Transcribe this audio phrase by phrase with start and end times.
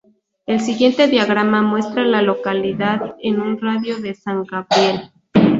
[0.47, 5.11] El siguiente diagrama muestra las Localidad en un radio de de San Gabriel.